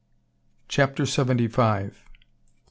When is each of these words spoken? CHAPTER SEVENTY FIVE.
CHAPTER 0.67 1.05
SEVENTY 1.05 1.47
FIVE. 1.47 2.03